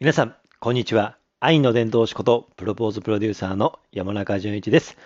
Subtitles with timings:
[0.00, 1.18] 皆さん、こんにちは。
[1.40, 4.96] 愛の伝道師こと、プロポーズプロデューサーの山中淳一です。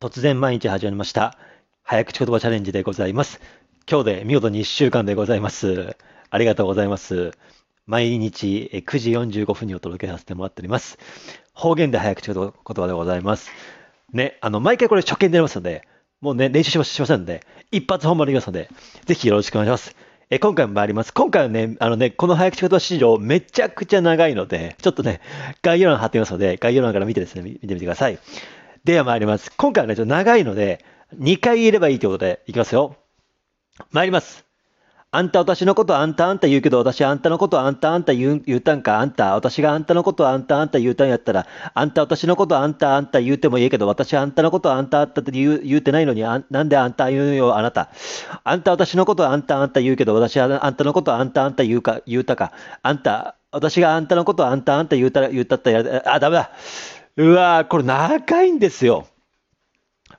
[0.00, 1.38] 突然毎日始まりました。
[1.84, 3.40] 早口言葉チャレンジでございます。
[3.88, 5.94] 今日で見事に1週間でございます。
[6.30, 7.30] ありがとうございます。
[7.86, 10.98] 毎日9時45分にお届けさせてもらっております。
[11.54, 13.52] 方言で早口言葉でございます。
[14.12, 15.86] ね、あの、毎回これ初見でやりますので、
[16.20, 18.68] もうね、練習しましませんので、一発本番できますので、
[19.04, 19.94] ぜひよろしくお願いします。
[20.32, 21.12] え今回も参ります。
[21.12, 25.20] 今回はね、あのね、この早口言葉史上めちゃくちゃ長いので、ちょっとね、
[25.60, 28.18] 概要欄貼ってみますので、概要欄から見てですね、見てみてください。
[28.84, 29.50] では参ります。
[29.56, 30.84] 今回はね、ちょっと長いので、
[31.18, 32.94] 2回言えればいいということで、いきますよ。
[33.90, 34.49] 参ります。
[35.12, 47.88] あんた私のことあんたあんた言うけど、私あんたのことあんたあんた言う言うたんか、あんた、私があんたのことあんたあんた言うたんやったら、あんた私のことあんたあんた言うてもいいけど、私あんたのことあんたあんたって言う言うてないのにあ、なんであんた言うよ、あなた。
[48.44, 52.52] あんた私のことあんたあんた言うけど、私あんたのことあんたあんた言うか、言うたか。
[52.80, 56.52] あんた、私があんたのことあんたあんた言うたら、言うたったら、あ、ダメだ。
[57.16, 59.08] うわーこれ長いんですよ。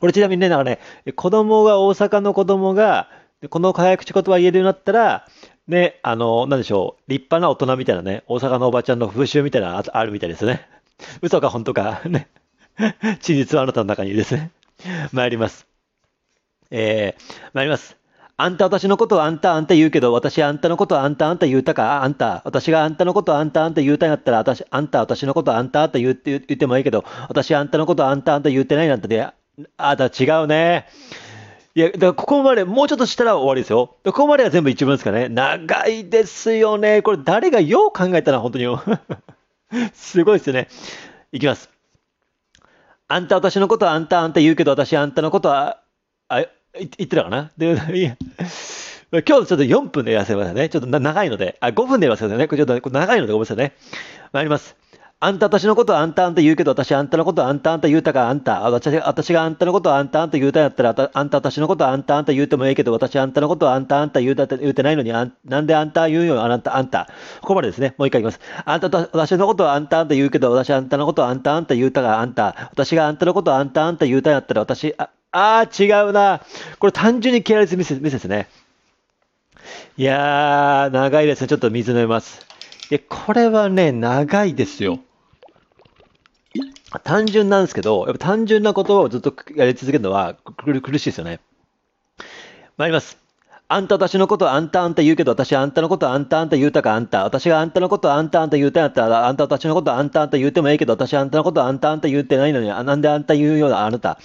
[0.02, 0.80] これちなみにね、なんかね、
[1.16, 3.08] 子供が、大阪の子供が、
[3.42, 5.28] でこの早口言葉言えるようになったら、
[5.68, 10.68] ね、あの、なんでしょう、立派な大人みたいなね、大阪のおばちゃんの風習みたいなのあるみたいですね。
[11.24, 12.28] 嘘か本当か、 ね。
[13.22, 14.52] 真実はあなたの中にですね。
[15.12, 15.66] 参ります。
[16.70, 17.22] えー、
[17.54, 17.98] 参ります。
[18.38, 29.32] あんた私のことあんたあんた言うけど、私あんたのことあんたあんた言うたか、あんた、私があんたのことあんたあんた言うたんやったら、私、あんた私のことあんたあんた言って言ってもいいけど、私あんたのことあんたあんた言ってないなんてね、
[29.78, 30.88] あ、だ、違うね。
[31.74, 33.96] いや、だからここまで、もうちょっとしたら終わりですよ。
[34.04, 35.30] ここまでが全部一文ですかね。
[35.30, 37.02] 長いですよね。
[37.02, 38.66] これ誰がよう考えたら本当に。
[39.94, 40.68] すごいですよね。
[41.32, 41.70] いきます。
[43.08, 45.80] あんた私のことはあんたあんた言うけど、私あんたのことは、
[46.28, 47.52] あ、言ってたかな？
[47.58, 48.18] で、いや。
[49.12, 50.70] 今日ちょっと4分でやらせてくださいね。
[50.70, 51.58] ちょっと長いので。
[51.62, 52.48] あ、5分でやらせてくださいね。
[52.48, 53.74] これちょっと長いのでごめんなさいね。
[54.34, 54.81] 参ります。
[55.24, 58.62] あんた私のことあんたあんた言うけど、私あんたのことあんたあんた言うたか、あんた。
[58.62, 67.08] 私私があんたのことあんたあんた言うたんやったら、あんた私のことあんたあんた言うてもいいけど、私あんたのことあんたあんた言うた言うてないのに、あんなんであんた言うよ、あんた、あんた。
[67.42, 67.94] ここまでですね。
[68.00, 68.40] もう一回いきます。
[68.66, 72.70] あんたと私のことあんたあんた言うけど、私あんたのことあんたあんた言うたか、あんた。
[72.72, 76.42] 私があんたのことあんたあんた言うたんやったら、私、あ、あー違うな。
[76.80, 78.48] これ単純にケアレスミスミスですね。
[79.98, 81.48] いやー、長いですね。
[81.48, 82.42] ちょっと水飲みます。
[82.90, 84.98] いや、これはね、長いですよ。
[87.00, 91.40] 単純なんですけど、やっぱ単純な言葉をずっとやり続けるのは苦しいですよね。
[92.78, 93.22] 参ります。
[93.74, 97.24] あんた私のことあんたあんた言うけど、私あんたのことあんたあんた言うたかあんた。
[97.24, 104.20] 私があんたのことあんたあんた言うたんやったら、あんた私のことあんたあんた言うてもいいけど、私あんたのことあんたあんた言うてないのに、あなんであんた言うようなあなた。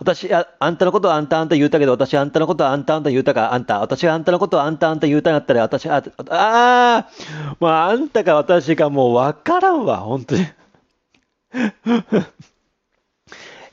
[0.00, 3.78] 私あ、あんたのことあんたあんた言うたけど、私あんたのことあんたあんた言うたかあんた。
[3.78, 10.44] 私があんたのことあんたあんた言うたんやったら、私、あ、あー、もうあんたか私かもうわからんわ、本当に。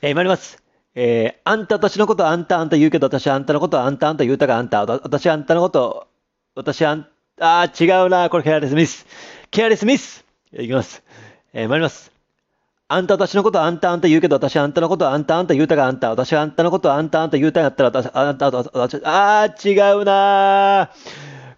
[0.02, 0.62] えー、参ります。
[0.94, 4.84] えー、あんた私のことあんたあんた言うけど、私あんたのことあんたあんた言うたかあんた。
[4.86, 6.08] 私あんたのこと、
[6.54, 7.06] 私あん、
[7.40, 8.30] あ違うな。
[8.30, 9.06] これケアレスミス。
[9.50, 10.24] ケアレスミス。
[10.52, 11.02] いきます。
[11.52, 12.10] えー、参ります。
[12.88, 16.08] あんた私のことあんたあんた言うけど、私あんたのことあんたあんた言うたかあんた。
[16.08, 20.90] 私あんたのことあんたあんた言うたんやったら、私、あんた、私、あ違うな。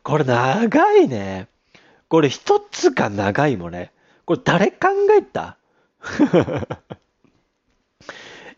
[0.03, 1.49] これ長いね。
[2.09, 3.93] これ一つが長いもんね。
[4.25, 5.58] これ誰考えた？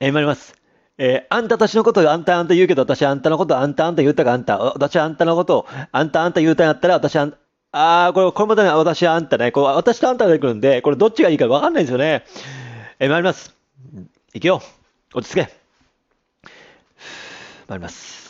[0.01, 0.55] えー、参ります。
[0.99, 4.59] えー、あんた私のことあんたあんた言うけど、私あんたのことあんたあんた言うたかあんた。
[4.59, 7.34] 私あんたのことあんたあんた言うたんやったら、私あん、
[7.73, 9.53] あー、これ、これまで私あんたね。
[9.53, 12.25] こう私とあんたが出てくるんで、これどっちがいいかわかんないんですよね。
[12.99, 13.55] えー、参ります。
[14.34, 14.62] いくよ。
[15.15, 15.50] 落ち着け。
[17.67, 18.30] 参ります。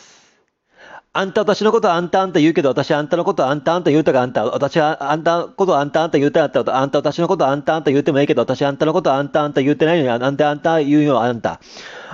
[1.13, 4.45] あんた私のことあんたあんた言うけど、私あんたのことあんたあんた言うたかあんた。
[4.45, 11.61] 私はあんたのことあんたあんた言うたんやった、あんた私のことあんたあんた言うてもいいけど、私あんたのことあんたあんた言うてないのに、なんであんた言うよ、あんた。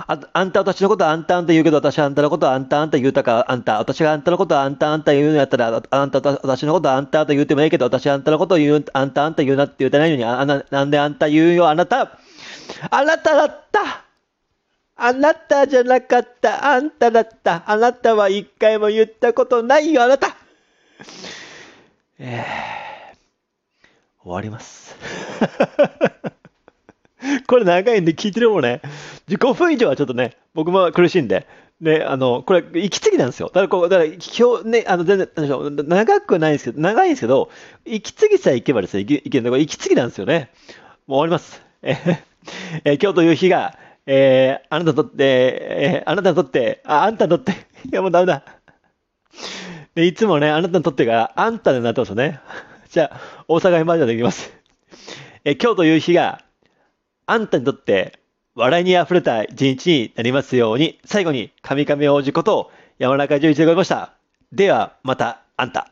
[0.07, 3.77] ああんた私のことあんたあんた言うけど、私あんたのことあんたあんた言うたかあんた。
[3.77, 12.17] 私があんたのことあんたあんた言うのやったら、あんた私のことあんたあんた言うてもいいけど、私あんたのこと言う、あんたあんた言うなって言うてないのに、あななんであんた言うよ、あなた。
[12.89, 13.96] あなただった
[14.97, 16.73] あなたじゃなかった。
[16.73, 17.63] あんただった。
[17.69, 20.35] あなたは一回も言ったことないよ、あなた。
[22.17, 22.45] えー、
[24.23, 24.95] 終わります。
[27.47, 28.81] これ長いんで聞いてるもんね。
[29.29, 31.45] 5分以上はちょっとね、僕も苦しいんで。
[31.79, 33.49] ね、あの、これ、息継ぎなんですよ。
[33.49, 34.17] だから、こう、だから、今
[34.63, 35.29] 日ね、あの、全然、
[35.87, 37.51] 長くないんですけど、長いんですけど、
[37.85, 40.49] 息継ぎさえいけばですね、いけいけるのが息継ぎなんですよね。
[41.05, 41.61] もう終わります。
[41.83, 42.17] えー
[42.85, 43.77] えー今日という日が、
[44.07, 47.51] えーあなたにとって、えーあなたにとって、あ、あんたにとって、
[47.85, 48.43] いやもうダメだ。
[49.95, 52.39] でいつもね、あなたにとってが、あんたになってますよね。
[52.89, 54.53] じゃあ、大阪編バージョンでいきます。
[55.43, 56.41] え今日という日が
[57.25, 58.19] あんたにとって
[58.55, 64.13] 笑いに溢れた一日になりますように、最後に神々王子こと山中淳一でございました。
[64.51, 65.89] では、また、あんた。